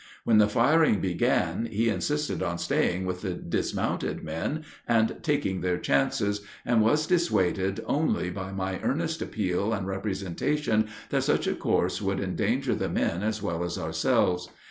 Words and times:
When 0.23 0.39
the 0.39 0.49
firing 0.49 0.99
began 0.99 1.67
he 1.67 1.87
insisted 1.87 2.41
on 2.41 2.57
staying 2.57 3.05
with 3.05 3.21
the 3.21 3.35
dismounted 3.35 4.23
men 4.23 4.63
and 4.87 5.17
taking 5.21 5.61
their 5.61 5.77
chances, 5.77 6.41
and 6.65 6.81
was 6.81 7.05
dissuaded 7.05 7.81
only 7.85 8.31
by 8.31 8.51
my 8.51 8.79
earnest 8.81 9.21
appeal 9.21 9.73
and 9.73 9.85
representation 9.85 10.87
that 11.11 11.21
such 11.21 11.45
a 11.45 11.53
course 11.53 12.01
would 12.01 12.19
endanger 12.19 12.73
the 12.73 12.89
men 12.89 13.21
as 13.21 13.43
well 13.43 13.63
as 13.63 13.77
ourselves. 13.77 14.49